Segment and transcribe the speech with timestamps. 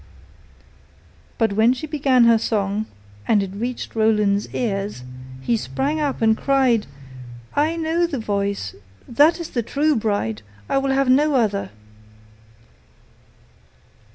[1.37, 2.87] But when she began her song,
[3.27, 5.03] and it reached Roland's ears,
[5.41, 6.87] he sprang up and cried:
[7.55, 8.73] 'I know the voice,
[9.07, 11.69] that is the true bride, I will have no other!